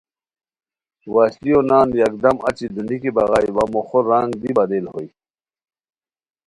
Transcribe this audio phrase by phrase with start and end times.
[1.13, 5.07] وشلیو نان یکدم اچی دونیکی بغائے وا موخو رنگ دی بدل ہوئے